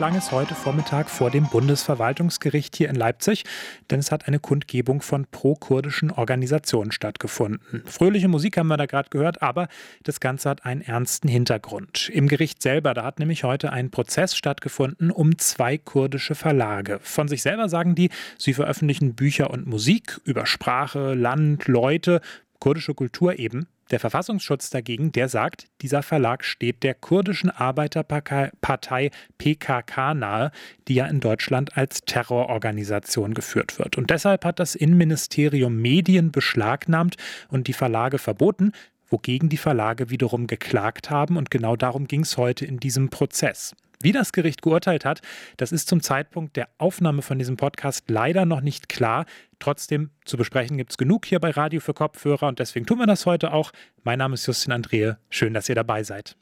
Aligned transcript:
klang 0.00 0.16
es 0.16 0.32
heute 0.32 0.54
Vormittag 0.54 1.10
vor 1.10 1.30
dem 1.30 1.46
Bundesverwaltungsgericht 1.50 2.74
hier 2.74 2.88
in 2.88 2.94
Leipzig, 2.94 3.44
denn 3.90 4.00
es 4.00 4.10
hat 4.10 4.26
eine 4.26 4.38
Kundgebung 4.38 5.02
von 5.02 5.26
pro-kurdischen 5.30 6.10
Organisationen 6.10 6.90
stattgefunden. 6.90 7.82
Fröhliche 7.84 8.26
Musik 8.26 8.56
haben 8.56 8.68
wir 8.68 8.78
da 8.78 8.86
gerade 8.86 9.10
gehört, 9.10 9.42
aber 9.42 9.68
das 10.02 10.18
Ganze 10.18 10.48
hat 10.48 10.64
einen 10.64 10.80
ernsten 10.80 11.28
Hintergrund. 11.28 12.08
Im 12.08 12.28
Gericht 12.28 12.62
selber, 12.62 12.94
da 12.94 13.04
hat 13.04 13.18
nämlich 13.18 13.44
heute 13.44 13.74
ein 13.74 13.90
Prozess 13.90 14.34
stattgefunden 14.34 15.10
um 15.10 15.36
zwei 15.36 15.76
kurdische 15.76 16.34
Verlage. 16.34 16.98
Von 17.02 17.28
sich 17.28 17.42
selber 17.42 17.68
sagen 17.68 17.94
die, 17.94 18.08
sie 18.38 18.54
veröffentlichen 18.54 19.14
Bücher 19.14 19.50
und 19.50 19.66
Musik 19.66 20.18
über 20.24 20.46
Sprache, 20.46 21.12
Land, 21.12 21.68
Leute, 21.68 22.22
kurdische 22.58 22.94
Kultur 22.94 23.38
eben. 23.38 23.66
Der 23.90 23.98
Verfassungsschutz 23.98 24.70
dagegen, 24.70 25.10
der 25.10 25.28
sagt, 25.28 25.66
dieser 25.82 26.02
Verlag 26.02 26.44
steht 26.44 26.84
der 26.84 26.94
kurdischen 26.94 27.50
Arbeiterpartei 27.50 29.10
PKK 29.38 30.14
nahe, 30.14 30.52
die 30.86 30.94
ja 30.94 31.06
in 31.06 31.18
Deutschland 31.18 31.76
als 31.76 32.02
Terrororganisation 32.02 33.34
geführt 33.34 33.80
wird. 33.80 33.98
Und 33.98 34.10
deshalb 34.10 34.44
hat 34.44 34.60
das 34.60 34.76
Innenministerium 34.76 35.76
Medien 35.76 36.30
beschlagnahmt 36.30 37.16
und 37.48 37.66
die 37.66 37.72
Verlage 37.72 38.18
verboten, 38.18 38.72
wogegen 39.08 39.48
die 39.48 39.56
Verlage 39.56 40.08
wiederum 40.08 40.46
geklagt 40.46 41.10
haben. 41.10 41.36
Und 41.36 41.50
genau 41.50 41.74
darum 41.74 42.06
ging 42.06 42.20
es 42.20 42.36
heute 42.36 42.64
in 42.64 42.78
diesem 42.78 43.10
Prozess. 43.10 43.74
Wie 44.02 44.12
das 44.12 44.32
Gericht 44.32 44.62
geurteilt 44.62 45.04
hat, 45.04 45.20
das 45.58 45.72
ist 45.72 45.88
zum 45.88 46.02
Zeitpunkt 46.02 46.56
der 46.56 46.68
Aufnahme 46.78 47.20
von 47.20 47.38
diesem 47.38 47.58
Podcast 47.58 48.04
leider 48.08 48.46
noch 48.46 48.62
nicht 48.62 48.88
klar. 48.88 49.26
Trotzdem 49.58 50.10
zu 50.24 50.38
besprechen 50.38 50.78
gibt 50.78 50.92
es 50.92 50.96
genug 50.96 51.26
hier 51.26 51.38
bei 51.38 51.50
Radio 51.50 51.80
für 51.80 51.92
Kopfhörer 51.92 52.48
und 52.48 52.58
deswegen 52.58 52.86
tun 52.86 52.98
wir 52.98 53.06
das 53.06 53.26
heute 53.26 53.52
auch. 53.52 53.72
Mein 54.02 54.18
Name 54.18 54.34
ist 54.34 54.46
Justin 54.46 54.72
Andrehe. 54.72 55.18
Schön, 55.28 55.52
dass 55.52 55.68
ihr 55.68 55.74
dabei 55.74 56.02
seid. 56.02 56.36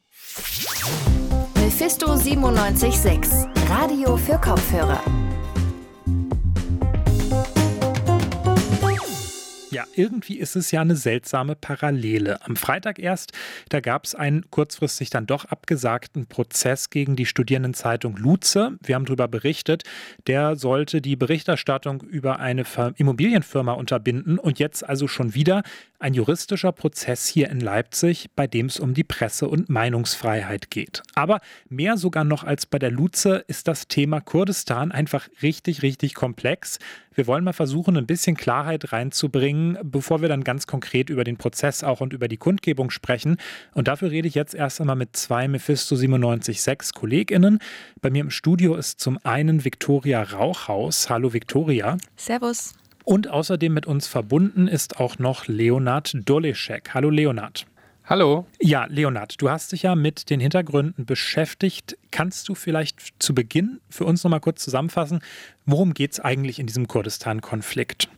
Mephisto 1.56 2.14
976, 2.14 3.48
Radio 3.68 4.16
für 4.16 4.38
Kopfhörer. 4.38 5.27
Ja, 9.78 9.86
irgendwie 9.94 10.38
ist 10.38 10.56
es 10.56 10.72
ja 10.72 10.80
eine 10.80 10.96
seltsame 10.96 11.54
Parallele. 11.54 12.44
Am 12.44 12.56
Freitag 12.56 12.98
erst, 12.98 13.30
da 13.68 13.78
gab 13.78 14.06
es 14.06 14.16
einen 14.16 14.50
kurzfristig 14.50 15.10
dann 15.10 15.28
doch 15.28 15.44
abgesagten 15.44 16.26
Prozess 16.26 16.90
gegen 16.90 17.14
die 17.14 17.26
Studierendenzeitung 17.26 18.16
Luze. 18.16 18.76
Wir 18.82 18.96
haben 18.96 19.04
darüber 19.04 19.28
berichtet. 19.28 19.84
Der 20.26 20.56
sollte 20.56 21.00
die 21.00 21.14
Berichterstattung 21.14 22.00
über 22.00 22.40
eine 22.40 22.64
Immobilienfirma 22.96 23.70
unterbinden 23.70 24.40
und 24.40 24.58
jetzt 24.58 24.82
also 24.82 25.06
schon 25.06 25.34
wieder 25.34 25.62
ein 26.00 26.14
juristischer 26.14 26.72
Prozess 26.72 27.28
hier 27.28 27.48
in 27.48 27.60
Leipzig, 27.60 28.30
bei 28.34 28.48
dem 28.48 28.66
es 28.66 28.80
um 28.80 28.94
die 28.94 29.04
Presse- 29.04 29.48
und 29.48 29.68
Meinungsfreiheit 29.68 30.70
geht. 30.70 31.04
Aber 31.14 31.40
mehr 31.68 31.96
sogar 31.96 32.24
noch 32.24 32.42
als 32.42 32.66
bei 32.66 32.80
der 32.80 32.90
Luze 32.90 33.44
ist 33.46 33.68
das 33.68 33.86
Thema 33.86 34.20
Kurdistan 34.20 34.90
einfach 34.90 35.28
richtig, 35.40 35.82
richtig 35.82 36.14
komplex. 36.14 36.78
Wir 37.14 37.26
wollen 37.26 37.42
mal 37.42 37.52
versuchen, 37.52 37.96
ein 37.96 38.06
bisschen 38.06 38.36
Klarheit 38.36 38.92
reinzubringen, 38.92 39.67
bevor 39.82 40.22
wir 40.22 40.28
dann 40.28 40.44
ganz 40.44 40.66
konkret 40.66 41.10
über 41.10 41.24
den 41.24 41.36
Prozess 41.36 41.82
auch 41.82 42.00
und 42.00 42.12
über 42.12 42.28
die 42.28 42.36
Kundgebung 42.36 42.90
sprechen. 42.90 43.36
Und 43.74 43.88
dafür 43.88 44.10
rede 44.10 44.28
ich 44.28 44.34
jetzt 44.34 44.54
erst 44.54 44.80
einmal 44.80 44.96
mit 44.96 45.16
zwei 45.16 45.48
Mephisto 45.48 45.96
976 45.96 46.94
KollegInnen. 46.94 47.58
Bei 48.00 48.10
mir 48.10 48.20
im 48.20 48.30
Studio 48.30 48.76
ist 48.76 49.00
zum 49.00 49.18
einen 49.24 49.64
Viktoria 49.64 50.22
Rauchhaus. 50.22 51.10
Hallo 51.10 51.32
Viktoria. 51.32 51.98
Servus. 52.16 52.74
Und 53.04 53.28
außerdem 53.28 53.72
mit 53.74 53.86
uns 53.86 54.06
verbunden 54.06 54.68
ist 54.68 55.00
auch 55.00 55.18
noch 55.18 55.48
Leonard 55.48 56.12
Doleschek. 56.24 56.94
Hallo 56.94 57.10
Leonard. 57.10 57.66
Hallo. 58.08 58.46
Ja, 58.58 58.86
Leonard, 58.86 59.34
du 59.40 59.50
hast 59.50 59.72
dich 59.72 59.82
ja 59.82 59.94
mit 59.94 60.30
den 60.30 60.40
Hintergründen 60.40 61.04
beschäftigt. 61.04 61.98
Kannst 62.10 62.48
du 62.48 62.54
vielleicht 62.54 63.00
zu 63.18 63.34
Beginn 63.34 63.80
für 63.90 64.06
uns 64.06 64.24
noch 64.24 64.30
mal 64.30 64.40
kurz 64.40 64.64
zusammenfassen, 64.64 65.20
worum 65.66 65.92
geht 65.92 66.12
es 66.12 66.20
eigentlich 66.20 66.58
in 66.58 66.66
diesem 66.66 66.88
Kurdistan-Konflikt? 66.88 68.08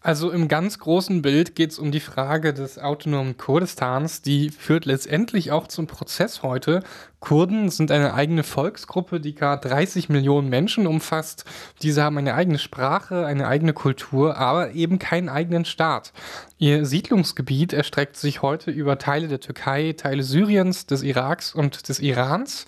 Also 0.00 0.30
im 0.30 0.46
ganz 0.46 0.78
großen 0.78 1.22
Bild 1.22 1.56
geht 1.56 1.72
es 1.72 1.78
um 1.80 1.90
die 1.90 1.98
Frage 1.98 2.54
des 2.54 2.78
autonomen 2.78 3.36
Kurdistans. 3.36 4.22
Die 4.22 4.50
führt 4.50 4.84
letztendlich 4.84 5.50
auch 5.50 5.66
zum 5.66 5.88
Prozess 5.88 6.44
heute. 6.44 6.84
Kurden 7.18 7.68
sind 7.68 7.90
eine 7.90 8.14
eigene 8.14 8.44
Volksgruppe, 8.44 9.18
die 9.18 9.34
gar 9.34 9.60
30 9.60 10.08
Millionen 10.08 10.48
Menschen 10.50 10.86
umfasst. 10.86 11.44
Diese 11.82 12.04
haben 12.04 12.16
eine 12.16 12.34
eigene 12.34 12.60
Sprache, 12.60 13.26
eine 13.26 13.48
eigene 13.48 13.72
Kultur, 13.72 14.36
aber 14.36 14.70
eben 14.70 15.00
keinen 15.00 15.28
eigenen 15.28 15.64
Staat. 15.64 16.12
Ihr 16.58 16.86
Siedlungsgebiet 16.86 17.72
erstreckt 17.72 18.16
sich 18.16 18.40
heute 18.40 18.70
über 18.70 18.98
Teile 18.98 19.26
der 19.26 19.40
Türkei, 19.40 19.94
Teile 19.96 20.22
Syriens, 20.22 20.86
des 20.86 21.02
Iraks 21.02 21.52
und 21.52 21.88
des 21.88 21.98
Irans. 21.98 22.66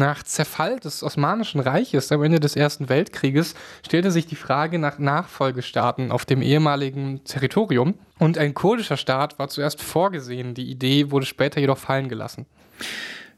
Nach 0.00 0.22
Zerfall 0.22 0.78
des 0.78 1.02
Osmanischen 1.02 1.58
Reiches 1.58 2.12
am 2.12 2.22
Ende 2.22 2.38
des 2.38 2.54
Ersten 2.54 2.88
Weltkrieges 2.88 3.56
stellte 3.84 4.12
sich 4.12 4.26
die 4.26 4.36
Frage 4.36 4.78
nach 4.78 5.00
Nachfolgestaaten 5.00 6.12
auf 6.12 6.24
dem 6.24 6.40
ehemaligen 6.40 7.24
Territorium 7.24 7.94
und 8.20 8.38
ein 8.38 8.54
kurdischer 8.54 8.96
Staat 8.96 9.40
war 9.40 9.48
zuerst 9.48 9.82
vorgesehen. 9.82 10.54
Die 10.54 10.70
Idee 10.70 11.10
wurde 11.10 11.26
später 11.26 11.60
jedoch 11.60 11.78
fallen 11.78 12.08
gelassen. 12.08 12.46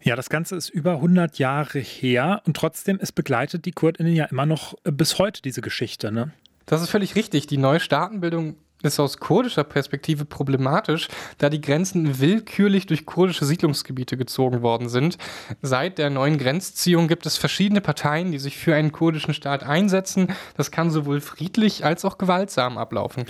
Ja, 0.03 0.16
das 0.16 0.28
Ganze 0.28 0.54
ist 0.54 0.69
über 0.69 0.93
100 0.93 1.38
Jahre 1.38 1.78
her 1.78 2.43
und 2.44 2.59
trotzdem, 2.59 2.99
es 3.00 3.10
begleitet 3.10 3.65
die 3.65 3.72
Kurdinnen 3.72 4.15
ja 4.15 4.26
immer 4.26 4.44
noch 4.44 4.75
bis 4.84 5.19
heute 5.19 5.41
diese 5.41 5.62
Geschichte, 5.62 6.12
ne? 6.12 6.31
Das 6.66 6.82
ist 6.82 6.91
völlig 6.91 7.16
richtig. 7.16 7.47
Die 7.47 7.56
neue 7.56 7.81
Staatenbildung 7.81 8.56
ist 8.82 9.00
aus 9.00 9.18
kurdischer 9.18 9.64
Perspektive 9.64 10.24
problematisch, 10.24 11.08
da 11.38 11.50
die 11.50 11.60
Grenzen 11.60 12.20
willkürlich 12.20 12.86
durch 12.86 13.06
kurdische 13.06 13.44
Siedlungsgebiete 13.44 14.16
gezogen 14.16 14.62
worden 14.62 14.88
sind. 14.88 15.18
Seit 15.62 15.98
der 15.98 16.10
neuen 16.10 16.38
Grenzziehung 16.38 17.08
gibt 17.08 17.26
es 17.26 17.36
verschiedene 17.36 17.80
Parteien, 17.80 18.32
die 18.32 18.38
sich 18.38 18.56
für 18.56 18.74
einen 18.74 18.92
kurdischen 18.92 19.34
Staat 19.34 19.62
einsetzen. 19.62 20.28
Das 20.56 20.70
kann 20.70 20.90
sowohl 20.90 21.20
friedlich 21.20 21.84
als 21.84 22.04
auch 22.04 22.19
gewaltsam 22.19 22.78
ablaufen. 22.78 23.24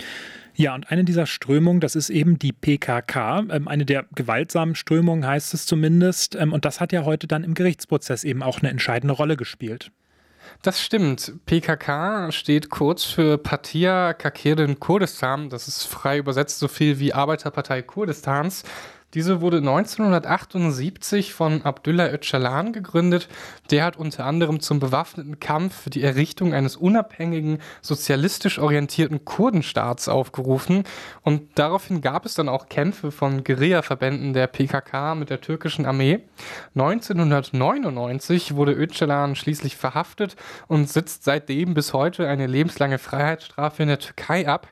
Ja, 0.53 0.75
und 0.75 0.91
eine 0.91 1.03
dieser 1.03 1.25
Strömungen, 1.25 1.79
das 1.79 1.95
ist 1.95 2.09
eben 2.09 2.37
die 2.37 2.51
PKK. 2.51 3.45
Ähm, 3.49 3.67
eine 3.67 3.85
der 3.85 4.05
gewaltsamen 4.13 4.75
Strömungen 4.75 5.25
heißt 5.25 5.53
es 5.53 5.65
zumindest. 5.65 6.35
Ähm, 6.35 6.53
und 6.53 6.65
das 6.65 6.79
hat 6.79 6.91
ja 6.91 7.05
heute 7.05 7.27
dann 7.27 7.43
im 7.43 7.53
Gerichtsprozess 7.53 8.23
eben 8.23 8.43
auch 8.43 8.59
eine 8.59 8.69
entscheidende 8.69 9.13
Rolle 9.13 9.37
gespielt. 9.37 9.91
Das 10.61 10.81
stimmt. 10.81 11.33
PKK 11.45 12.31
steht 12.31 12.69
kurz 12.69 13.03
für 13.03 13.37
Partia 13.37 14.13
Kakirin 14.13 14.79
Kurdistan. 14.79 15.49
Das 15.49 15.67
ist 15.67 15.85
frei 15.85 16.17
übersetzt 16.17 16.59
so 16.59 16.67
viel 16.67 16.99
wie 16.99 17.13
Arbeiterpartei 17.13 17.81
Kurdistans. 17.81 18.63
Diese 19.13 19.41
wurde 19.41 19.57
1978 19.57 21.33
von 21.33 21.63
Abdullah 21.63 22.13
Öcalan 22.13 22.71
gegründet. 22.71 23.27
Der 23.69 23.83
hat 23.83 23.97
unter 23.97 24.25
anderem 24.25 24.61
zum 24.61 24.79
bewaffneten 24.79 25.39
Kampf 25.41 25.81
für 25.81 25.89
die 25.89 26.01
Errichtung 26.01 26.53
eines 26.53 26.77
unabhängigen, 26.77 27.59
sozialistisch 27.81 28.57
orientierten 28.57 29.25
Kurdenstaats 29.25 30.07
aufgerufen. 30.07 30.85
Und 31.23 31.41
daraufhin 31.55 31.99
gab 31.99 32.25
es 32.25 32.35
dann 32.35 32.47
auch 32.47 32.69
Kämpfe 32.69 33.11
von 33.11 33.43
Guerillaverbänden 33.43 34.31
der 34.31 34.47
PKK 34.47 35.15
mit 35.15 35.29
der 35.29 35.41
türkischen 35.41 35.85
Armee. 35.85 36.19
1999 36.75 38.55
wurde 38.55 38.71
Öcalan 38.71 39.35
schließlich 39.35 39.75
verhaftet 39.75 40.37
und 40.67 40.89
sitzt 40.89 41.25
seitdem 41.25 41.73
bis 41.73 41.91
heute 41.91 42.29
eine 42.29 42.47
lebenslange 42.47 42.97
Freiheitsstrafe 42.97 43.83
in 43.83 43.89
der 43.89 43.99
Türkei 43.99 44.47
ab. 44.47 44.69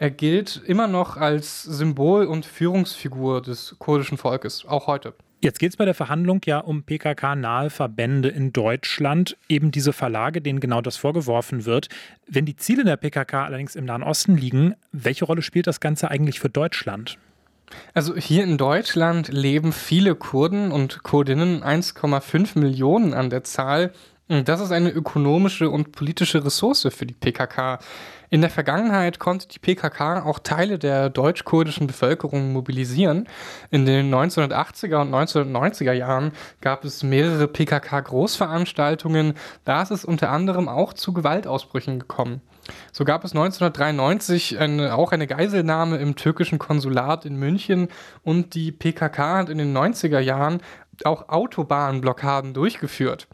Er 0.00 0.10
gilt 0.10 0.62
immer 0.64 0.86
noch 0.86 1.18
als 1.18 1.62
Symbol 1.62 2.24
und 2.24 2.46
Führungsfigur 2.46 3.42
des 3.42 3.76
kurdischen 3.78 4.16
Volkes, 4.16 4.64
auch 4.64 4.86
heute. 4.86 5.12
Jetzt 5.42 5.58
geht 5.58 5.72
es 5.72 5.76
bei 5.76 5.84
der 5.84 5.92
Verhandlung 5.92 6.40
ja 6.46 6.60
um 6.60 6.84
PKK-nahe 6.84 7.68
Verbände 7.68 8.30
in 8.30 8.50
Deutschland, 8.50 9.36
eben 9.50 9.70
diese 9.70 9.92
Verlage, 9.92 10.40
denen 10.40 10.58
genau 10.58 10.80
das 10.80 10.96
vorgeworfen 10.96 11.66
wird. 11.66 11.90
Wenn 12.26 12.46
die 12.46 12.56
Ziele 12.56 12.84
der 12.84 12.96
PKK 12.96 13.44
allerdings 13.44 13.76
im 13.76 13.84
Nahen 13.84 14.02
Osten 14.02 14.38
liegen, 14.38 14.74
welche 14.90 15.26
Rolle 15.26 15.42
spielt 15.42 15.66
das 15.66 15.80
Ganze 15.80 16.10
eigentlich 16.10 16.40
für 16.40 16.48
Deutschland? 16.48 17.18
Also 17.92 18.16
hier 18.16 18.42
in 18.44 18.56
Deutschland 18.56 19.28
leben 19.28 19.70
viele 19.70 20.14
Kurden 20.14 20.72
und 20.72 21.02
Kurdinnen, 21.02 21.62
1,5 21.62 22.58
Millionen 22.58 23.12
an 23.12 23.28
der 23.28 23.44
Zahl. 23.44 23.92
Das 24.30 24.60
ist 24.60 24.70
eine 24.70 24.90
ökonomische 24.90 25.70
und 25.70 25.90
politische 25.90 26.44
Ressource 26.44 26.86
für 26.92 27.04
die 27.04 27.14
PKK. 27.14 27.80
In 28.28 28.42
der 28.42 28.50
Vergangenheit 28.50 29.18
konnte 29.18 29.48
die 29.48 29.58
PKK 29.58 30.24
auch 30.24 30.38
Teile 30.38 30.78
der 30.78 31.10
deutsch-kurdischen 31.10 31.88
Bevölkerung 31.88 32.52
mobilisieren. 32.52 33.28
In 33.72 33.86
den 33.86 34.08
1980er 34.14 35.00
und 35.00 35.12
1990er 35.12 35.90
Jahren 35.90 36.30
gab 36.60 36.84
es 36.84 37.02
mehrere 37.02 37.48
PKK-Großveranstaltungen. 37.48 39.34
Da 39.64 39.82
ist 39.82 39.90
es 39.90 40.04
unter 40.04 40.30
anderem 40.30 40.68
auch 40.68 40.92
zu 40.92 41.12
Gewaltausbrüchen 41.12 41.98
gekommen. 41.98 42.40
So 42.92 43.04
gab 43.04 43.24
es 43.24 43.32
1993 43.32 44.60
eine, 44.60 44.94
auch 44.94 45.10
eine 45.10 45.26
Geiselnahme 45.26 45.96
im 45.96 46.14
türkischen 46.14 46.60
Konsulat 46.60 47.24
in 47.24 47.34
München 47.34 47.88
und 48.22 48.54
die 48.54 48.70
PKK 48.70 49.38
hat 49.38 49.48
in 49.48 49.58
den 49.58 49.76
90er 49.76 50.20
Jahren 50.20 50.62
auch 51.02 51.30
Autobahnblockaden 51.30 52.54
durchgeführt. 52.54 53.26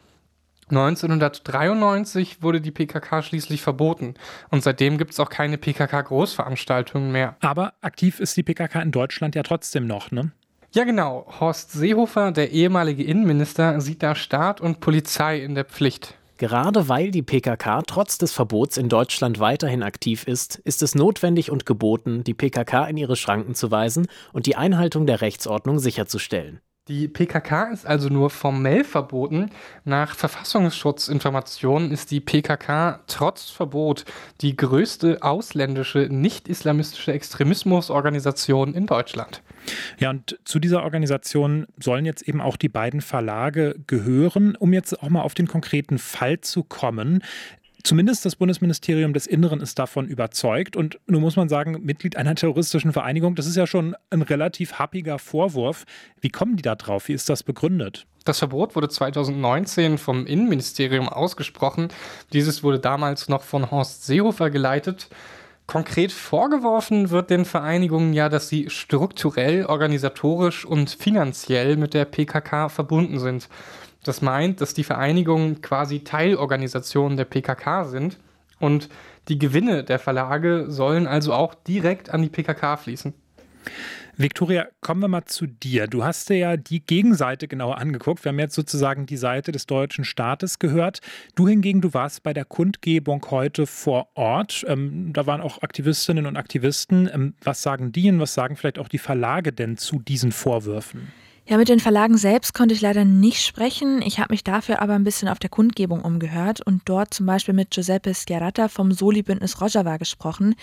1993 0.68 2.42
wurde 2.42 2.60
die 2.60 2.72
PKK 2.72 3.22
schließlich 3.22 3.62
verboten 3.62 4.14
und 4.50 4.64
seitdem 4.64 4.98
gibt 4.98 5.12
es 5.12 5.20
auch 5.20 5.30
keine 5.30 5.58
PKK-Großveranstaltungen 5.58 7.12
mehr. 7.12 7.36
Aber 7.40 7.74
aktiv 7.82 8.18
ist 8.18 8.36
die 8.36 8.42
PKK 8.42 8.82
in 8.82 8.90
Deutschland 8.90 9.36
ja 9.36 9.44
trotzdem 9.44 9.86
noch, 9.86 10.10
ne? 10.10 10.32
Ja, 10.72 10.84
genau. 10.84 11.26
Horst 11.40 11.72
Seehofer, 11.72 12.32
der 12.32 12.50
ehemalige 12.50 13.04
Innenminister, 13.04 13.80
sieht 13.80 14.02
da 14.02 14.14
Staat 14.14 14.60
und 14.60 14.80
Polizei 14.80 15.38
in 15.38 15.54
der 15.54 15.64
Pflicht. 15.64 16.14
Gerade 16.38 16.90
weil 16.90 17.10
die 17.10 17.22
PKK 17.22 17.82
trotz 17.86 18.18
des 18.18 18.32
Verbots 18.32 18.76
in 18.76 18.90
Deutschland 18.90 19.40
weiterhin 19.40 19.82
aktiv 19.82 20.24
ist, 20.24 20.56
ist 20.56 20.82
es 20.82 20.94
notwendig 20.94 21.50
und 21.50 21.64
geboten, 21.64 22.24
die 22.24 22.34
PKK 22.34 22.88
in 22.88 22.98
ihre 22.98 23.16
Schranken 23.16 23.54
zu 23.54 23.70
weisen 23.70 24.06
und 24.34 24.44
die 24.44 24.56
Einhaltung 24.56 25.06
der 25.06 25.22
Rechtsordnung 25.22 25.78
sicherzustellen. 25.78 26.60
Die 26.88 27.08
PKK 27.08 27.70
ist 27.72 27.84
also 27.84 28.08
nur 28.08 28.30
formell 28.30 28.84
verboten. 28.84 29.50
Nach 29.84 30.14
Verfassungsschutzinformationen 30.14 31.90
ist 31.90 32.12
die 32.12 32.20
PKK 32.20 33.00
trotz 33.08 33.50
Verbot 33.50 34.04
die 34.40 34.56
größte 34.56 35.20
ausländische 35.20 36.06
nicht-islamistische 36.08 37.12
Extremismusorganisation 37.12 38.72
in 38.72 38.86
Deutschland. 38.86 39.42
Ja, 39.98 40.10
und 40.10 40.38
zu 40.44 40.60
dieser 40.60 40.84
Organisation 40.84 41.66
sollen 41.76 42.04
jetzt 42.04 42.22
eben 42.22 42.40
auch 42.40 42.56
die 42.56 42.68
beiden 42.68 43.00
Verlage 43.00 43.74
gehören. 43.88 44.54
Um 44.54 44.72
jetzt 44.72 45.02
auch 45.02 45.08
mal 45.08 45.22
auf 45.22 45.34
den 45.34 45.48
konkreten 45.48 45.98
Fall 45.98 46.40
zu 46.40 46.62
kommen, 46.62 47.24
Zumindest 47.86 48.24
das 48.24 48.34
Bundesministerium 48.34 49.12
des 49.12 49.28
Inneren 49.28 49.60
ist 49.60 49.78
davon 49.78 50.08
überzeugt. 50.08 50.74
Und 50.74 50.98
nun 51.06 51.20
muss 51.20 51.36
man 51.36 51.48
sagen, 51.48 51.84
Mitglied 51.84 52.16
einer 52.16 52.34
terroristischen 52.34 52.92
Vereinigung, 52.92 53.36
das 53.36 53.46
ist 53.46 53.54
ja 53.54 53.64
schon 53.68 53.94
ein 54.10 54.22
relativ 54.22 54.80
happiger 54.80 55.20
Vorwurf. 55.20 55.84
Wie 56.20 56.30
kommen 56.30 56.56
die 56.56 56.64
da 56.64 56.74
drauf? 56.74 57.06
Wie 57.06 57.12
ist 57.12 57.28
das 57.28 57.44
begründet? 57.44 58.04
Das 58.24 58.40
Verbot 58.40 58.74
wurde 58.74 58.88
2019 58.88 59.98
vom 59.98 60.26
Innenministerium 60.26 61.08
ausgesprochen. 61.08 61.86
Dieses 62.32 62.64
wurde 62.64 62.80
damals 62.80 63.28
noch 63.28 63.42
von 63.42 63.70
Horst 63.70 64.04
Seehofer 64.04 64.50
geleitet. 64.50 65.08
Konkret 65.68 66.10
vorgeworfen 66.10 67.10
wird 67.10 67.30
den 67.30 67.44
Vereinigungen 67.44 68.12
ja, 68.12 68.28
dass 68.28 68.48
sie 68.48 68.68
strukturell, 68.68 69.64
organisatorisch 69.64 70.64
und 70.64 70.90
finanziell 70.90 71.76
mit 71.76 71.94
der 71.94 72.04
PKK 72.04 72.68
verbunden 72.68 73.20
sind. 73.20 73.48
Das 74.06 74.22
meint, 74.22 74.60
dass 74.60 74.74
die 74.74 74.84
Vereinigungen 74.84 75.60
quasi 75.62 76.00
Teilorganisationen 76.00 77.16
der 77.16 77.24
PKK 77.24 77.84
sind 77.84 78.18
und 78.60 78.88
die 79.28 79.38
Gewinne 79.38 79.82
der 79.82 79.98
Verlage 79.98 80.66
sollen 80.68 81.06
also 81.06 81.32
auch 81.32 81.54
direkt 81.54 82.10
an 82.10 82.22
die 82.22 82.28
PKK 82.28 82.76
fließen. 82.76 83.14
Viktoria, 84.18 84.66
kommen 84.80 85.02
wir 85.02 85.08
mal 85.08 85.26
zu 85.26 85.46
dir. 85.46 85.88
Du 85.88 86.02
hast 86.02 86.30
dir 86.30 86.36
ja 86.38 86.56
die 86.56 86.80
Gegenseite 86.80 87.48
genauer 87.48 87.76
angeguckt. 87.76 88.24
Wir 88.24 88.30
haben 88.30 88.38
jetzt 88.38 88.54
sozusagen 88.54 89.04
die 89.04 89.18
Seite 89.18 89.52
des 89.52 89.66
deutschen 89.66 90.04
Staates 90.04 90.58
gehört. 90.58 91.00
Du 91.34 91.46
hingegen, 91.46 91.82
du 91.82 91.92
warst 91.92 92.22
bei 92.22 92.32
der 92.32 92.46
Kundgebung 92.46 93.26
heute 93.30 93.66
vor 93.66 94.08
Ort. 94.14 94.64
Ähm, 94.68 95.12
da 95.12 95.26
waren 95.26 95.42
auch 95.42 95.60
Aktivistinnen 95.60 96.24
und 96.24 96.38
Aktivisten. 96.38 97.10
Ähm, 97.12 97.34
was 97.42 97.60
sagen 97.60 97.92
die 97.92 98.08
und 98.08 98.18
was 98.18 98.32
sagen 98.32 98.56
vielleicht 98.56 98.78
auch 98.78 98.88
die 98.88 98.98
Verlage 98.98 99.52
denn 99.52 99.76
zu 99.76 99.98
diesen 99.98 100.32
Vorwürfen? 100.32 101.12
Ja, 101.48 101.58
mit 101.58 101.68
den 101.68 101.78
Verlagen 101.78 102.18
selbst 102.18 102.54
konnte 102.54 102.74
ich 102.74 102.80
leider 102.80 103.04
nicht 103.04 103.46
sprechen. 103.46 104.02
Ich 104.02 104.18
habe 104.18 104.32
mich 104.32 104.42
dafür 104.42 104.82
aber 104.82 104.94
ein 104.94 105.04
bisschen 105.04 105.28
auf 105.28 105.38
der 105.38 105.48
Kundgebung 105.48 106.00
umgehört 106.00 106.60
und 106.60 106.82
dort 106.86 107.14
zum 107.14 107.24
Beispiel 107.24 107.54
mit 107.54 107.70
Giuseppe 107.70 108.12
Schiaratta 108.16 108.66
vom 108.66 108.90
Soli-Bündnis 108.90 109.60
Rojava 109.60 109.96
gesprochen. 109.96 110.56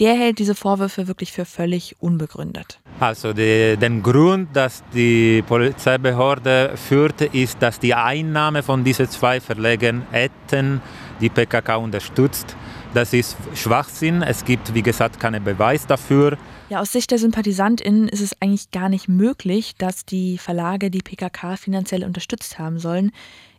Der 0.00 0.14
hält 0.14 0.40
diese 0.40 0.56
Vorwürfe 0.56 1.06
wirklich 1.06 1.30
für 1.30 1.44
völlig 1.44 1.94
unbegründet. 2.00 2.80
Also 2.98 3.32
die, 3.32 3.76
den 3.76 4.02
Grund, 4.02 4.48
dass 4.56 4.82
die 4.92 5.40
Polizeibehörde 5.42 6.72
führt, 6.74 7.20
ist, 7.20 7.62
dass 7.62 7.78
die 7.78 7.94
Einnahme 7.94 8.64
von 8.64 8.82
diesen 8.82 9.08
zwei 9.08 9.40
Verlegen 9.40 10.02
hätten 10.10 10.82
die 11.20 11.28
PKK 11.28 11.76
unterstützt. 11.76 12.56
Das 12.94 13.12
ist 13.12 13.36
Schwachsinn. 13.56 14.22
Es 14.22 14.44
gibt, 14.44 14.72
wie 14.72 14.82
gesagt, 14.82 15.18
keinen 15.18 15.42
Beweis 15.42 15.84
dafür. 15.84 16.38
Ja, 16.68 16.80
aus 16.80 16.92
Sicht 16.92 17.10
der 17.10 17.18
SympathisantInnen 17.18 18.08
ist 18.08 18.20
es 18.20 18.40
eigentlich 18.40 18.70
gar 18.70 18.88
nicht 18.88 19.08
möglich, 19.08 19.74
dass 19.76 20.06
die 20.06 20.38
Verlage 20.38 20.92
die 20.92 21.02
PKK 21.02 21.56
finanziell 21.56 22.04
unterstützt 22.04 22.60
haben 22.60 22.78
sollen. 22.78 23.10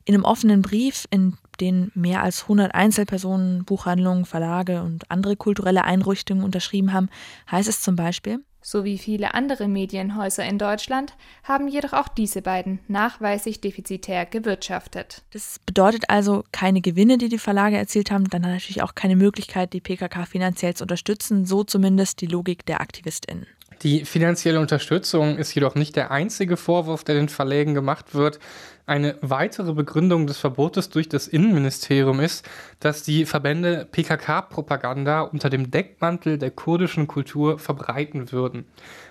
In 0.06 0.14
einem 0.14 0.24
offenen 0.24 0.62
Brief, 0.62 1.06
in 1.12 1.36
den 1.60 1.92
mehr 1.96 2.24
als 2.24 2.44
100 2.44 2.74
Einzelpersonen, 2.74 3.66
Buchhandlungen, 3.66 4.24
Verlage 4.24 4.82
und 4.84 5.12
andere 5.12 5.36
kulturelle 5.36 5.84
Einrichtungen 5.84 6.44
unterschrieben 6.44 6.94
haben, 6.94 7.10
heißt 7.52 7.68
es 7.68 7.82
zum 7.82 7.98
Beispiel, 7.98 8.40
sowie 8.66 8.98
viele 8.98 9.36
andere 9.36 9.68
Medienhäuser 9.68 10.44
in 10.44 10.58
Deutschland 10.58 11.14
haben 11.44 11.68
jedoch 11.68 11.94
auch 11.94 12.08
diese 12.08 12.42
beiden 12.42 12.80
nachweislich 12.88 13.62
defizitär 13.62 14.26
gewirtschaftet. 14.26 15.22
Das 15.32 15.60
bedeutet 15.68 16.10
also 16.10 16.44
keine 16.52 16.82
Gewinne, 16.82 17.20
die 17.20 17.30
die 17.30 17.38
Verlage 17.38 17.78
erzielt 17.78 18.10
haben, 18.10 18.28
dann 18.28 18.42
natürlich 18.42 18.82
auch 18.82 18.96
keine 18.96 19.16
Möglichkeit, 19.16 19.72
die 19.74 19.82
PKK 19.82 20.26
finanziell 20.26 20.74
zu 20.74 20.84
unterstützen, 20.84 21.46
so 21.46 21.64
zumindest 21.64 22.22
die 22.22 22.26
Logik 22.26 22.66
der 22.66 22.82
AktivistInnen. 22.82 23.46
Die 23.82 24.06
finanzielle 24.06 24.60
Unterstützung 24.60 25.38
ist 25.38 25.54
jedoch 25.54 25.76
nicht 25.76 25.96
der 25.96 26.12
einzige 26.12 26.58
Vorwurf, 26.58 27.04
der 27.04 27.16
den 27.16 27.30
Verlägen 27.30 27.74
gemacht 27.74 28.16
wird. 28.16 28.40
Eine 28.88 29.18
weitere 29.22 29.74
Begründung 29.74 30.28
des 30.28 30.38
Verbotes 30.38 30.90
durch 30.90 31.10
das 31.10 31.28
Innenministerium 31.28 32.20
ist, 32.20 32.48
dass 32.80 33.04
die 33.04 33.26
Verbände 33.26 33.88
PKK-Propaganda 33.92 35.22
unter 35.22 35.50
dem 35.50 35.72
Deckmantel 35.72 36.38
der 36.38 36.52
kurdischen 36.52 37.08
Kultur 37.08 37.58
verbreiten 37.58 38.32
würden. 38.32 38.66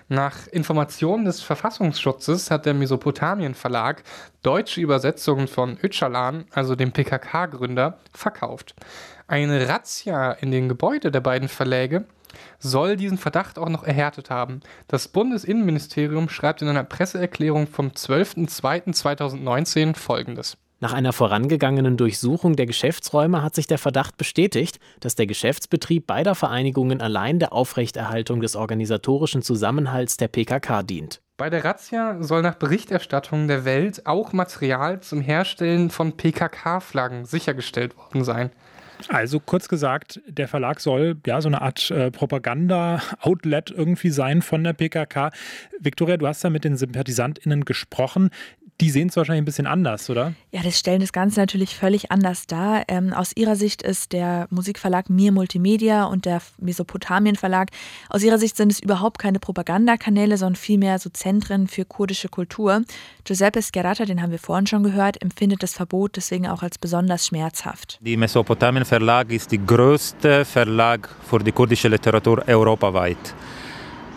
Nach 0.07 0.47
Informationen 0.47 1.25
des 1.25 1.41
Verfassungsschutzes 1.41 2.51
hat 2.51 2.65
der 2.65 2.73
Mesopotamien 2.73 3.53
Verlag 3.53 4.03
deutsche 4.43 4.79
Übersetzungen 4.79 5.47
von 5.47 5.77
Öcalan, 5.83 6.45
also 6.51 6.75
dem 6.75 6.91
PKK-Gründer, 6.91 7.99
verkauft. 8.13 8.75
Eine 9.27 9.67
Razzia 9.67 10.31
in 10.31 10.51
den 10.51 10.69
Gebäuden 10.69 11.11
der 11.11 11.21
beiden 11.21 11.49
Verläge 11.49 12.05
soll 12.59 12.95
diesen 12.95 13.17
Verdacht 13.17 13.57
auch 13.57 13.69
noch 13.69 13.83
erhärtet 13.83 14.29
haben. 14.29 14.59
Das 14.87 15.07
Bundesinnenministerium 15.07 16.29
schreibt 16.29 16.61
in 16.61 16.67
einer 16.67 16.83
Presseerklärung 16.83 17.67
vom 17.67 17.89
12.02.2019 17.89 19.95
folgendes. 19.95 20.57
Nach 20.81 20.91
einer 20.91 21.13
vorangegangenen 21.13 21.95
Durchsuchung 21.95 22.57
der 22.57 22.65
Geschäftsräume 22.65 23.41
hat 23.41 23.55
sich 23.55 23.65
der 23.65 23.77
Verdacht 23.77 24.17
bestätigt, 24.17 24.79
dass 24.99 25.15
der 25.15 25.25
Geschäftsbetrieb 25.25 26.05
beider 26.05 26.35
Vereinigungen 26.35 27.01
allein 27.01 27.39
der 27.39 27.53
Aufrechterhaltung 27.53 28.41
des 28.41 28.57
organisatorischen 28.57 29.41
Zusammenhalts 29.41 30.17
der 30.17 30.27
PKK 30.27 30.83
dient. 30.83 31.21
Bei 31.37 31.49
der 31.49 31.63
Razzia 31.63 32.21
soll 32.21 32.41
nach 32.41 32.55
Berichterstattung 32.55 33.47
der 33.47 33.65
Welt 33.65 34.05
auch 34.05 34.33
Material 34.33 34.99
zum 34.99 35.21
Herstellen 35.21 35.89
von 35.89 36.17
PKK-Flaggen 36.17 37.25
sichergestellt 37.25 37.97
worden 37.97 38.23
sein. 38.23 38.51
Also 39.07 39.39
kurz 39.39 39.67
gesagt, 39.67 40.21
der 40.27 40.47
Verlag 40.47 40.79
soll 40.79 41.17
ja 41.25 41.41
so 41.41 41.49
eine 41.49 41.61
Art 41.61 41.91
äh, 41.91 42.11
Propaganda-Outlet 42.11 43.71
irgendwie 43.71 44.09
sein 44.09 44.41
von 44.41 44.63
der 44.63 44.73
PKK. 44.73 45.31
Viktoria, 45.79 46.17
du 46.17 46.27
hast 46.27 46.43
ja 46.43 46.49
mit 46.49 46.63
den 46.63 46.77
SympathisantInnen 46.77 47.65
gesprochen 47.65 48.29
die 48.81 48.89
sehen 48.89 49.07
es 49.07 49.15
wahrscheinlich 49.15 49.41
ein 49.41 49.45
bisschen 49.45 49.67
anders, 49.67 50.09
oder? 50.09 50.33
Ja, 50.51 50.61
das 50.61 50.77
stellen 50.77 50.99
das 50.99 51.13
Ganze 51.13 51.39
natürlich 51.39 51.75
völlig 51.75 52.11
anders 52.11 52.45
dar. 52.45 52.83
Ähm, 52.89 53.13
aus 53.13 53.31
ihrer 53.35 53.55
Sicht 53.55 53.81
ist 53.81 54.11
der 54.11 54.47
Musikverlag 54.49 55.09
Mir 55.09 55.31
Multimedia 55.31 56.03
und 56.05 56.25
der 56.25 56.41
Mesopotamien 56.57 57.37
Verlag, 57.37 57.69
aus 58.09 58.21
ihrer 58.21 58.37
Sicht 58.37 58.57
sind 58.57 58.71
es 58.71 58.79
überhaupt 58.79 59.17
keine 59.17 59.39
Propagandakanäle, 59.39 60.37
sondern 60.37 60.57
vielmehr 60.57 60.99
so 60.99 61.09
Zentren 61.09 61.67
für 61.67 61.85
kurdische 61.85 62.27
Kultur. 62.27 62.81
Giuseppe 63.23 63.61
Scherata, 63.61 64.03
den 64.03 64.21
haben 64.21 64.31
wir 64.31 64.39
vorhin 64.39 64.67
schon 64.67 64.83
gehört, 64.83 65.21
empfindet 65.21 65.63
das 65.63 65.73
Verbot 65.73 66.17
deswegen 66.17 66.47
auch 66.47 66.61
als 66.61 66.77
besonders 66.77 67.27
schmerzhaft. 67.27 67.97
Die 68.01 68.17
Mesopotamien 68.17 68.83
Verlag 68.83 69.31
ist 69.31 69.53
der 69.53 69.59
größte 69.59 70.43
Verlag 70.43 71.09
für 71.29 71.39
die 71.39 71.53
kurdische 71.53 71.87
Literatur 71.87 72.43
europaweit. 72.45 73.35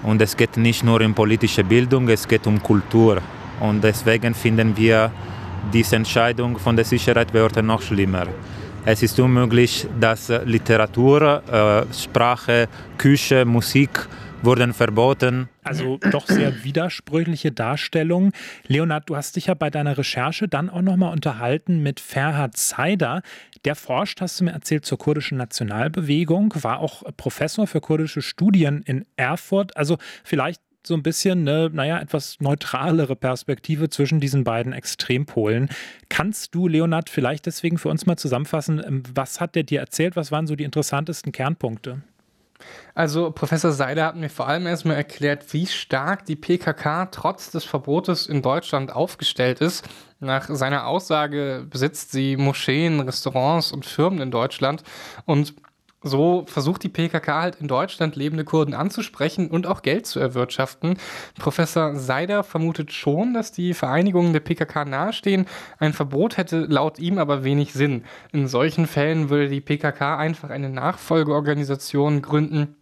Und 0.03 0.21
es 0.21 0.37
geht 0.37 0.57
nicht 0.57 0.83
nur 0.83 1.01
um 1.01 1.15
politische 1.15 1.63
Bildung, 1.63 2.09
es 2.09 2.27
geht 2.27 2.47
um 2.47 2.61
Kultur. 2.63 3.23
Und 3.61 3.83
deswegen 3.83 4.35
finden 4.35 4.77
wir 4.77 5.11
diese 5.73 5.97
Entscheidung 5.97 6.59
von 6.59 6.77
der 6.77 6.85
Sicherheitsbehörde 6.85 7.63
noch 7.63 7.83
schlimmer. 7.83 8.27
Es 8.85 9.03
ist 9.03 9.19
unmöglich, 9.21 9.87
dass 10.01 10.29
Literatur, 10.45 11.43
äh, 11.51 11.93
Sprache, 11.93 12.69
Küche, 12.97 13.45
Musik 13.45 14.09
wurden 14.43 14.73
verboten. 14.73 15.49
Also 15.65 15.99
doch 16.11 16.27
sehr 16.27 16.65
widersprüchliche 16.65 17.53
Darstellung. 17.53 18.33
Leonard, 18.67 19.11
du 19.11 19.17
hast 19.17 19.37
dich 19.37 19.47
ja 19.47 19.55
bei 19.55 19.71
deiner 19.71 19.99
Recherche 19.99 20.49
dann 20.49 20.71
auch 20.71 20.83
nochmal 20.83 21.13
unterhalten 21.13 21.83
mit 21.83 22.01
Ferhat 22.01 22.57
Zaider. 22.57 23.23
Der 23.65 23.75
forscht, 23.75 24.21
hast 24.21 24.41
du 24.41 24.45
mir 24.45 24.53
erzählt, 24.53 24.87
zur 24.87 24.99
kurdischen 24.99 25.39
Nationalbewegung, 25.39 26.55
war 26.63 26.79
auch 26.79 27.03
Professor 27.17 27.67
für 27.67 27.81
kurdische 27.81 28.23
Studien 28.23 28.83
in 28.87 29.05
Erfurt. 29.17 29.77
Also 29.77 29.99
vielleicht 30.25 30.63
so 30.89 30.95
ein 30.95 31.03
bisschen 31.03 31.47
eine, 31.47 31.71
naja, 31.71 32.01
etwas 32.01 32.39
neutralere 32.41 33.15
Perspektive 33.15 33.89
zwischen 33.89 34.21
diesen 34.21 34.45
beiden 34.45 34.73
Extrempolen. 34.73 35.69
Kannst 36.09 36.55
du, 36.55 36.67
Leonard, 36.67 37.11
vielleicht 37.11 37.47
deswegen 37.47 37.79
für 37.79 37.89
uns 37.89 38.07
mal 38.07 38.17
zusammenfassen, 38.17 38.83
ähm, 38.85 39.03
was 39.15 39.41
hat 39.41 39.55
der 39.55 39.63
dir 39.63 39.81
erzählt? 39.81 40.17
Was 40.17 40.33
waren 40.33 40.47
so 40.47 40.57
die 40.57 40.65
interessantesten 40.65 41.33
Kernpunkte? 41.33 42.03
Also 42.95 43.31
Professor 43.31 43.71
Seiler 43.71 44.07
hat 44.07 44.17
mir 44.17 44.31
vor 44.31 44.49
allem 44.49 44.67
erstmal 44.67 44.97
erklärt, 44.97 45.53
wie 45.53 45.67
stark 45.67 46.25
die 46.25 46.37
PKK 46.37 47.07
trotz 47.07 47.51
des 47.51 47.65
Verbotes 47.65 48.27
in 48.27 48.43
Deutschland 48.43 48.93
aufgestellt 48.93 49.61
ist. 49.61 49.89
Nach 50.21 50.49
seiner 50.49 50.87
Aussage 50.87 51.65
besitzt 51.71 52.11
sie 52.11 52.37
Moscheen, 52.37 52.99
Restaurants 52.99 53.71
und 53.71 53.87
Firmen 53.87 54.21
in 54.21 54.31
Deutschland 54.33 54.83
und 55.25 55.55
So 56.03 56.45
versucht 56.47 56.85
die 56.85 56.89
PKK 56.89 57.43
halt 57.43 57.57
in 57.57 57.67
Deutschland 57.67 58.15
lebende 58.15 58.45
Kurden 58.45 58.73
anzusprechen 58.73 59.51
und 59.51 59.67
auch 59.67 59.83
Geld 59.83 60.07
zu 60.07 60.21
erwirtschaften. 60.21 60.97
Professor 61.39 61.97
Seider 61.97 62.45
vermutet 62.45 62.93
schon, 62.93 63.35
dass 63.35 63.51
die 63.51 63.75
Vereinigungen 63.75 64.33
der 64.33 64.41
PKK 64.41 64.85
nahestehen. 64.85 65.47
Ein 65.79 65.93
Verbot 65.93 66.37
hätte 66.37 66.61
laut 66.61 67.01
ihm 67.01 67.19
aber 67.19 67.43
wenig 67.43 67.73
Sinn. 67.73 68.05
In 68.33 68.47
solchen 68.47 68.87
Fällen 68.87 69.29
würde 69.29 69.49
die 69.49 69.61
PKK 69.61 70.17
einfach 70.19 70.51
eine 70.51 70.71
Nachfolgeorganisation 70.71 72.23
gründen. 72.23 72.77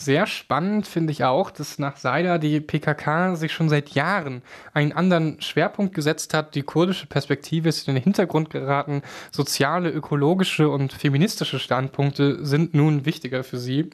Sehr 0.00 0.28
spannend 0.28 0.86
finde 0.86 1.10
ich 1.10 1.24
auch, 1.24 1.50
dass 1.50 1.80
nach 1.80 1.96
Seider 1.96 2.38
die 2.38 2.60
PKK 2.60 3.34
sich 3.34 3.52
schon 3.52 3.68
seit 3.68 3.90
Jahren 3.90 4.42
einen 4.72 4.92
anderen 4.92 5.40
Schwerpunkt 5.42 5.92
gesetzt 5.92 6.34
hat. 6.34 6.54
Die 6.54 6.62
kurdische 6.62 7.08
Perspektive 7.08 7.68
ist 7.68 7.88
in 7.88 7.96
den 7.96 8.04
Hintergrund 8.04 8.50
geraten. 8.50 9.02
Soziale, 9.32 9.90
ökologische 9.90 10.68
und 10.68 10.92
feministische 10.92 11.58
Standpunkte 11.58 12.46
sind 12.46 12.74
nun 12.74 13.06
wichtiger 13.06 13.42
für 13.42 13.58
sie. 13.58 13.90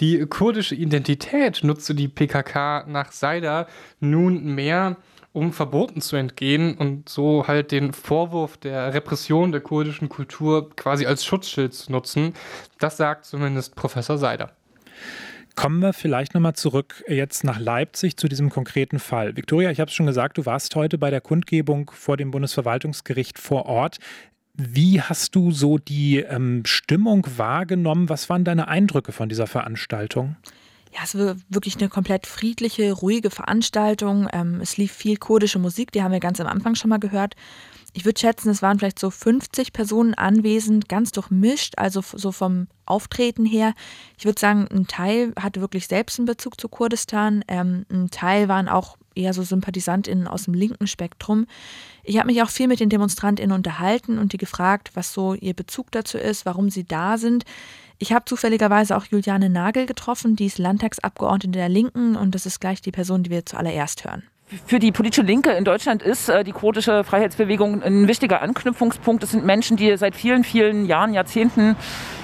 Die 0.00 0.24
kurdische 0.24 0.76
Identität 0.76 1.62
nutzte 1.62 1.94
die 1.94 2.08
PKK 2.08 2.86
nach 2.88 3.12
Seider 3.12 3.66
nun 4.00 4.54
mehr 4.54 4.96
um 5.34 5.52
Verboten 5.52 6.00
zu 6.00 6.16
entgehen 6.16 6.74
und 6.78 7.10
so 7.10 7.46
halt 7.46 7.70
den 7.70 7.92
Vorwurf 7.92 8.56
der 8.56 8.94
Repression 8.94 9.52
der 9.52 9.60
kurdischen 9.60 10.08
Kultur 10.08 10.74
quasi 10.74 11.04
als 11.04 11.22
Schutzschild 11.22 11.74
zu 11.74 11.92
nutzen. 11.92 12.32
Das 12.78 12.96
sagt 12.96 13.26
zumindest 13.26 13.76
Professor 13.76 14.16
Seider. 14.16 14.52
Kommen 15.54 15.80
wir 15.80 15.92
vielleicht 15.92 16.34
nochmal 16.34 16.54
zurück 16.54 17.04
jetzt 17.08 17.44
nach 17.44 17.60
Leipzig 17.60 18.16
zu 18.16 18.28
diesem 18.28 18.50
konkreten 18.50 18.98
Fall. 18.98 19.36
Viktoria, 19.36 19.70
ich 19.70 19.78
habe 19.78 19.88
es 19.88 19.94
schon 19.94 20.06
gesagt, 20.06 20.36
du 20.36 20.46
warst 20.46 20.74
heute 20.74 20.98
bei 20.98 21.10
der 21.10 21.20
Kundgebung 21.20 21.90
vor 21.94 22.16
dem 22.16 22.32
Bundesverwaltungsgericht 22.32 23.38
vor 23.38 23.66
Ort. 23.66 23.98
Wie 24.54 25.00
hast 25.00 25.34
du 25.34 25.52
so 25.52 25.78
die 25.78 26.18
ähm, 26.18 26.62
Stimmung 26.64 27.26
wahrgenommen? 27.36 28.08
Was 28.08 28.28
waren 28.28 28.44
deine 28.44 28.68
Eindrücke 28.68 29.12
von 29.12 29.28
dieser 29.28 29.46
Veranstaltung? 29.46 30.36
Ja, 30.92 31.00
es 31.02 31.18
war 31.18 31.36
wirklich 31.48 31.76
eine 31.76 31.88
komplett 31.88 32.26
friedliche, 32.26 32.92
ruhige 32.92 33.30
Veranstaltung. 33.30 34.28
Ähm, 34.32 34.60
es 34.60 34.76
lief 34.76 34.92
viel 34.92 35.16
kurdische 35.16 35.58
Musik, 35.58 35.90
die 35.90 36.02
haben 36.02 36.12
wir 36.12 36.20
ganz 36.20 36.40
am 36.40 36.46
Anfang 36.46 36.76
schon 36.76 36.88
mal 36.88 37.00
gehört. 37.00 37.34
Ich 37.96 38.04
würde 38.04 38.18
schätzen, 38.18 38.50
es 38.50 38.60
waren 38.60 38.76
vielleicht 38.80 38.98
so 38.98 39.08
50 39.08 39.72
Personen 39.72 40.14
anwesend, 40.14 40.88
ganz 40.88 41.12
durchmischt, 41.12 41.74
also 41.76 42.02
so 42.02 42.32
vom 42.32 42.66
Auftreten 42.86 43.46
her. 43.46 43.72
Ich 44.18 44.24
würde 44.24 44.40
sagen, 44.40 44.66
ein 44.68 44.88
Teil 44.88 45.32
hatte 45.40 45.60
wirklich 45.60 45.86
selbst 45.86 46.18
einen 46.18 46.26
Bezug 46.26 46.60
zu 46.60 46.68
Kurdistan, 46.68 47.44
ähm, 47.46 47.86
ein 47.88 48.10
Teil 48.10 48.48
waren 48.48 48.68
auch 48.68 48.98
eher 49.14 49.32
so 49.32 49.44
SympathisantInnen 49.44 50.26
aus 50.26 50.46
dem 50.46 50.54
linken 50.54 50.88
Spektrum. 50.88 51.46
Ich 52.02 52.18
habe 52.18 52.26
mich 52.26 52.42
auch 52.42 52.50
viel 52.50 52.66
mit 52.66 52.80
den 52.80 52.88
DemonstrantInnen 52.88 53.54
unterhalten 53.54 54.18
und 54.18 54.32
die 54.32 54.38
gefragt, 54.38 54.90
was 54.94 55.12
so 55.12 55.34
ihr 55.34 55.54
Bezug 55.54 55.92
dazu 55.92 56.18
ist, 56.18 56.44
warum 56.44 56.70
sie 56.70 56.82
da 56.82 57.16
sind. 57.16 57.44
Ich 57.98 58.12
habe 58.12 58.24
zufälligerweise 58.24 58.96
auch 58.96 59.04
Juliane 59.04 59.48
Nagel 59.48 59.86
getroffen, 59.86 60.34
die 60.34 60.46
ist 60.46 60.58
Landtagsabgeordnete 60.58 61.58
der 61.60 61.68
Linken 61.68 62.16
und 62.16 62.34
das 62.34 62.44
ist 62.44 62.60
gleich 62.60 62.82
die 62.82 62.90
Person, 62.90 63.22
die 63.22 63.30
wir 63.30 63.46
zuallererst 63.46 64.04
hören 64.04 64.24
für 64.66 64.78
die 64.78 64.92
politische 64.92 65.22
Linke 65.22 65.50
in 65.52 65.64
Deutschland 65.64 66.02
ist 66.02 66.28
äh, 66.28 66.44
die 66.44 66.52
kurdische 66.52 67.02
Freiheitsbewegung 67.02 67.82
ein 67.82 68.08
wichtiger 68.08 68.42
Anknüpfungspunkt. 68.42 69.22
Es 69.22 69.30
sind 69.30 69.44
Menschen, 69.44 69.76
die 69.76 69.96
seit 69.96 70.14
vielen, 70.14 70.44
vielen 70.44 70.84
Jahren, 70.84 71.14
Jahrzehnten 71.14 71.76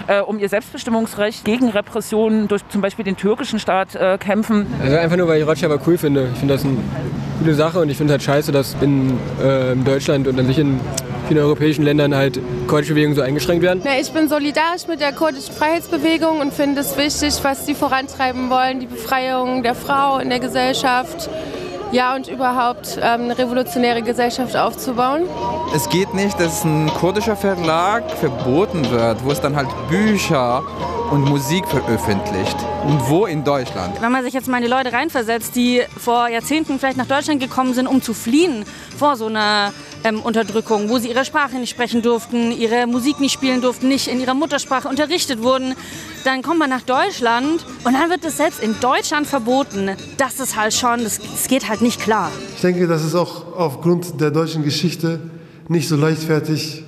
äh, 0.07 0.21
um 0.21 0.39
ihr 0.39 0.49
Selbstbestimmungsrecht 0.49 1.45
gegen 1.45 1.71
Repressionen 1.71 2.47
durch 2.47 2.63
zum 2.69 2.83
Beispiel 2.83 3.05
den 3.05 3.17
türkischen 3.17 3.59
Staat 3.59 3.95
äh, 3.95 4.19
kämpfen. 4.19 4.67
Also 4.83 4.97
einfach 4.97 5.17
nur, 5.17 5.29
weil 5.29 5.41
ich 5.41 5.47
Rojava 5.47 5.79
cool 5.87 5.97
finde. 5.97 6.29
Ich 6.33 6.39
finde 6.39 6.55
das 6.55 6.65
eine 6.65 6.77
gute 7.39 7.55
Sache 7.55 7.81
und 7.81 7.89
ich 7.89 7.97
finde 7.97 8.13
halt 8.13 8.23
scheiße, 8.23 8.53
dass 8.53 8.77
in, 8.83 9.19
äh, 9.43 9.73
in 9.73 9.85
Deutschland 9.85 10.29
und 10.29 10.39
an 10.39 10.47
sich 10.47 10.59
in 10.59 10.79
vielen 11.27 11.43
europäischen 11.43 11.85
Ländern 11.85 12.15
halt 12.15 12.39
kurdische 12.67 12.93
Bewegungen 12.93 13.17
so 13.17 13.23
eingeschränkt 13.23 13.63
werden? 13.63 13.83
Ja, 13.85 13.93
ich 14.01 14.11
bin 14.11 14.29
solidarisch 14.29 14.89
mit 14.89 15.01
der 15.01 15.13
kurdischen 15.13 15.55
Freiheitsbewegung 15.55 16.41
und 16.41 16.53
finde 16.53 16.81
es 16.81 16.99
wichtig, 16.99 17.39
was 17.43 17.67
sie 17.67 17.75
vorantreiben 17.75 18.51
wollen, 18.51 18.81
die 18.81 18.87
Befreiung 18.87 19.63
der 19.63 19.75
Frau 19.75 20.19
in 20.19 20.29
der 20.29 20.41
Gesellschaft 20.41 21.31
ja, 21.93 22.15
und 22.15 22.29
überhaupt 22.29 22.99
ähm, 23.03 23.23
eine 23.23 23.39
revolutionäre 23.39 24.03
Gesellschaft 24.03 24.57
aufzubauen. 24.57 25.23
Es 25.75 25.89
geht 25.89 26.15
nicht, 26.15 26.39
dass 26.41 26.65
ein 26.65 26.89
kurdischer 26.95 27.37
Verlag 27.37 28.11
verboten 28.13 28.91
wird, 28.91 29.25
wo 29.25 29.31
es 29.31 29.41
dann 29.41 29.57
halt 29.57 29.69
Bücher 29.89 30.63
und 31.11 31.29
Musik 31.29 31.67
veröffentlicht. 31.67 32.57
Und 32.85 33.09
wo 33.09 33.27
in 33.27 33.45
Deutschland? 33.45 34.01
Wenn 34.01 34.13
man 34.13 34.25
sich 34.25 34.33
jetzt 34.33 34.49
mal 34.49 34.59
in 34.59 34.65
die 34.65 34.71
Leute 34.71 34.93
reinversetzt, 34.93 35.55
die 35.55 35.83
vor 35.99 36.29
Jahrzehnten 36.29 36.79
vielleicht 36.79 36.97
nach 36.97 37.07
Deutschland 37.07 37.41
gekommen 37.41 37.75
sind, 37.75 37.87
um 37.87 38.01
zu 38.01 38.15
fliehen 38.15 38.65
vor 38.97 39.17
so 39.17 39.27
einer 39.27 39.73
ähm, 40.05 40.21
Unterdrückung, 40.21 40.89
wo 40.89 40.99
sie 40.99 41.09
ihre 41.09 41.25
Sprache 41.25 41.57
nicht 41.57 41.71
sprechen 41.71 42.03
durften, 42.03 42.53
ihre 42.53 42.87
Musik 42.87 43.21
nicht 43.21 43.33
spielen 43.33 43.61
durften, 43.61 43.89
nicht 43.89 44.09
in 44.09 44.21
ihrer 44.21 44.35
Muttersprache 44.35 44.89
unterrichtet 44.89 45.43
wurden. 45.43 45.75
Dann 46.25 46.43
kommt 46.43 46.59
man 46.59 46.71
nach 46.71 46.83
Deutschland 46.83 47.65
und 47.85 47.93
dann 47.93 48.11
wird 48.11 48.25
es 48.25 48.37
selbst 48.37 48.63
in 48.63 48.75
Deutschland 48.81 49.27
verboten. 49.27 49.91
Das 50.17 50.41
ist 50.41 50.57
halt 50.57 50.75
schon, 50.75 51.05
das, 51.05 51.19
das 51.19 51.49
geht 51.49 51.69
halt 51.69 51.83
nicht 51.83 52.01
klar. 52.01 52.31
Ich 52.55 52.61
denke, 52.61 52.87
das 52.87 53.05
ist 53.05 53.15
auch 53.15 53.57
aufgrund 53.57 54.21
der 54.21 54.31
deutschen 54.31 54.63
Geschichte 54.63 55.21
nicht 55.69 55.89
so 55.89 55.97
leichtfertig 55.97 56.85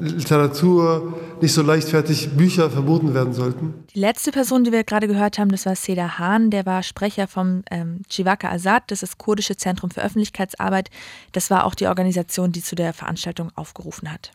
Literatur, 0.00 1.14
nicht 1.42 1.52
so 1.52 1.62
leichtfertig 1.62 2.30
Bücher 2.36 2.70
verboten 2.70 3.14
werden 3.14 3.32
sollten. 3.32 3.74
Die 3.94 3.98
letzte 3.98 4.30
Person, 4.32 4.64
die 4.64 4.72
wir 4.72 4.84
gerade 4.84 5.08
gehört 5.08 5.38
haben, 5.38 5.50
das 5.50 5.66
war 5.66 5.76
Seda 5.76 6.18
Hahn, 6.18 6.50
der 6.50 6.66
war 6.66 6.82
Sprecher 6.82 7.28
vom 7.28 7.62
ähm, 7.70 8.02
Chivaka 8.08 8.50
Azad, 8.50 8.84
das 8.88 9.02
ist 9.02 9.12
das 9.12 9.18
kurdische 9.18 9.56
Zentrum 9.56 9.90
für 9.90 10.02
Öffentlichkeitsarbeit. 10.02 10.90
Das 11.32 11.50
war 11.50 11.64
auch 11.64 11.74
die 11.74 11.86
Organisation, 11.86 12.52
die 12.52 12.62
zu 12.62 12.74
der 12.74 12.92
Veranstaltung 12.92 13.50
aufgerufen 13.54 14.12
hat. 14.12 14.32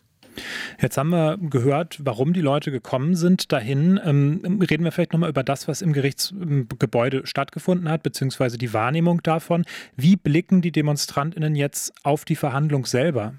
Jetzt 0.80 0.96
haben 0.98 1.10
wir 1.10 1.38
gehört, 1.38 2.00
warum 2.02 2.32
die 2.32 2.40
Leute 2.40 2.70
gekommen 2.70 3.14
sind 3.14 3.52
dahin. 3.52 4.00
Ähm, 4.04 4.60
reden 4.68 4.84
wir 4.84 4.92
vielleicht 4.92 5.12
nochmal 5.12 5.30
über 5.30 5.42
das, 5.42 5.68
was 5.68 5.82
im 5.82 5.92
Gerichtsgebäude 5.92 7.26
stattgefunden 7.26 7.88
hat, 7.88 8.02
beziehungsweise 8.02 8.58
die 8.58 8.72
Wahrnehmung 8.72 9.22
davon. 9.22 9.64
Wie 9.96 10.16
blicken 10.16 10.62
die 10.62 10.72
DemonstrantInnen 10.72 11.54
jetzt 11.54 11.92
auf 12.02 12.24
die 12.24 12.36
Verhandlung 12.36 12.86
selber? 12.86 13.34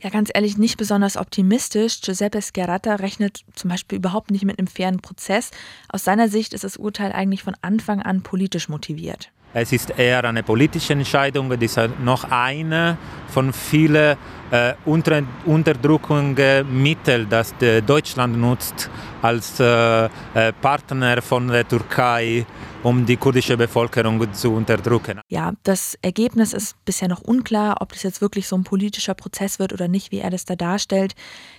Ja, 0.00 0.10
ganz 0.10 0.30
ehrlich, 0.32 0.58
nicht 0.58 0.76
besonders 0.76 1.16
optimistisch. 1.16 2.00
Giuseppe 2.02 2.40
Schiarata 2.42 2.96
rechnet 2.96 3.40
zum 3.54 3.70
Beispiel 3.70 3.98
überhaupt 3.98 4.30
nicht 4.30 4.44
mit 4.44 4.58
einem 4.58 4.68
fairen 4.68 5.00
Prozess. 5.00 5.50
Aus 5.88 6.04
seiner 6.04 6.28
Sicht 6.28 6.52
ist 6.52 6.64
das 6.64 6.76
Urteil 6.76 7.12
eigentlich 7.12 7.42
von 7.42 7.56
Anfang 7.62 8.02
an 8.02 8.22
politisch 8.22 8.68
motiviert. 8.68 9.30
Es 9.56 9.70
ist 9.70 9.96
eher 9.96 10.24
eine 10.24 10.42
politische 10.42 10.94
Entscheidung. 10.94 11.52
Es 11.52 11.76
ist 11.76 11.78
noch 12.02 12.24
eine 12.24 12.98
von 13.28 13.52
vielen 13.52 14.16
äh, 14.50 14.74
Unter 14.84 15.22
Unterdrückungsmitteln, 15.46 17.28
das 17.28 17.54
Deutschland 17.86 18.36
nutzt 18.36 18.90
als 19.22 19.60
äh, 19.60 20.06
äh, 20.06 20.52
Partner 20.60 21.22
von 21.22 21.48
der 21.48 21.66
Türkei, 21.68 22.44
um 22.82 23.06
die 23.06 23.16
kurdische 23.16 23.56
Bevölkerung 23.56 24.32
zu 24.32 24.52
unterdrücken. 24.52 25.20
Ja, 25.28 25.52
das 25.62 25.96
Ergebnis 26.02 26.52
ist 26.52 26.74
bisher 26.84 27.08
noch 27.08 27.20
unklar, 27.20 27.76
ob 27.80 27.92
das 27.92 28.02
jetzt 28.02 28.20
wirklich 28.20 28.48
so 28.48 28.56
ein 28.56 28.64
politischer 28.64 29.14
Prozess 29.14 29.60
wird 29.60 29.72
oder 29.72 29.86
nicht, 29.86 30.10
wie 30.10 30.18
er 30.18 30.30
das 30.30 30.44
da 30.44 30.56
darstellt. 30.56 31.14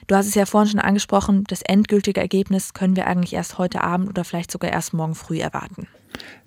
Du 0.08 0.16
hast 0.16 0.28
es 0.28 0.36
ja 0.36 0.46
vorhin 0.46 0.72
schon 0.72 0.80
angesprochen, 0.82 1.46
das 1.48 1.62
endgültige 1.62 2.20
Ergebnis 2.20 2.74
können 2.74 2.98
wir 2.98 3.08
eigentlich 3.08 3.34
erst 3.34 3.58
heute 3.58 3.82
Abend 3.82 4.10
oder 4.10 4.26
vielleicht 4.26 4.52
sogar 4.52 4.72
erst 4.72 4.94
morgen 4.94 5.16
früh 5.16 5.40
erwarten. 5.40 5.88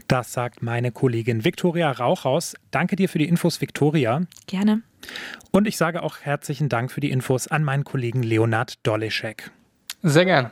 Das 0.08 0.32
sagt 0.32 0.62
meine 0.62 0.90
Kollegin 0.92 1.44
Viktoria 1.44 1.90
Rauchhaus. 1.90 2.54
Danke 2.70 2.96
dir 2.96 3.08
für 3.08 3.18
die 3.18 3.28
Infos, 3.28 3.60
Viktoria. 3.60 4.22
Gerne. 4.46 4.82
Und 5.50 5.66
ich 5.66 5.76
sage 5.76 6.02
auch 6.02 6.18
herzlichen 6.20 6.68
Dank 6.68 6.90
für 6.90 7.00
die 7.00 7.10
Infos 7.10 7.46
an 7.46 7.64
meinen 7.64 7.84
Kollegen 7.84 8.22
Leonard 8.22 8.86
Doleschek. 8.86 9.50
Sehr 10.02 10.24
gern. 10.24 10.50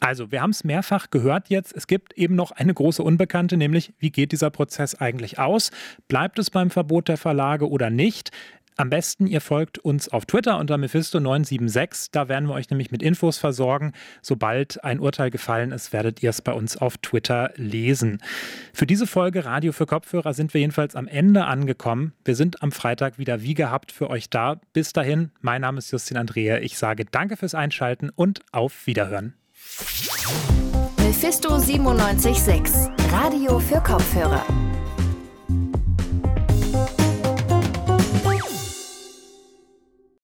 Also, 0.00 0.30
wir 0.30 0.42
haben 0.42 0.50
es 0.50 0.62
mehrfach 0.62 1.10
gehört 1.10 1.48
jetzt. 1.48 1.74
Es 1.74 1.86
gibt 1.86 2.12
eben 2.14 2.34
noch 2.34 2.50
eine 2.50 2.74
große 2.74 3.02
Unbekannte, 3.02 3.56
nämlich 3.56 3.94
wie 3.98 4.10
geht 4.10 4.32
dieser 4.32 4.50
Prozess 4.50 4.94
eigentlich 4.94 5.38
aus? 5.38 5.70
Bleibt 6.06 6.38
es 6.38 6.50
beim 6.50 6.70
Verbot 6.70 7.08
der 7.08 7.16
Verlage 7.16 7.68
oder 7.68 7.88
nicht? 7.88 8.30
Am 8.78 8.90
besten, 8.90 9.26
ihr 9.26 9.40
folgt 9.40 9.78
uns 9.78 10.10
auf 10.10 10.26
Twitter 10.26 10.58
unter 10.58 10.74
Mephisto976. 10.74 12.08
Da 12.12 12.28
werden 12.28 12.46
wir 12.46 12.54
euch 12.54 12.68
nämlich 12.68 12.90
mit 12.90 13.02
Infos 13.02 13.38
versorgen. 13.38 13.92
Sobald 14.20 14.84
ein 14.84 15.00
Urteil 15.00 15.30
gefallen 15.30 15.72
ist, 15.72 15.94
werdet 15.94 16.22
ihr 16.22 16.28
es 16.28 16.42
bei 16.42 16.52
uns 16.52 16.76
auf 16.76 16.98
Twitter 16.98 17.52
lesen. 17.56 18.22
Für 18.74 18.86
diese 18.86 19.06
Folge 19.06 19.46
Radio 19.46 19.72
für 19.72 19.86
Kopfhörer 19.86 20.34
sind 20.34 20.52
wir 20.52 20.60
jedenfalls 20.60 20.94
am 20.94 21.08
Ende 21.08 21.46
angekommen. 21.46 22.12
Wir 22.26 22.34
sind 22.34 22.62
am 22.62 22.70
Freitag 22.70 23.18
wieder 23.18 23.40
wie 23.40 23.54
gehabt 23.54 23.92
für 23.92 24.10
euch 24.10 24.28
da. 24.28 24.60
Bis 24.74 24.92
dahin, 24.92 25.30
mein 25.40 25.62
Name 25.62 25.78
ist 25.78 25.90
Justin 25.90 26.18
Andrea. 26.18 26.58
Ich 26.58 26.76
sage 26.76 27.06
danke 27.10 27.38
fürs 27.38 27.54
Einschalten 27.54 28.10
und 28.14 28.42
auf 28.52 28.86
Wiederhören. 28.86 29.32
Mephisto 30.98 31.48
976, 31.48 32.90
Radio 33.10 33.58
für 33.58 33.80
Kopfhörer. 33.80 34.44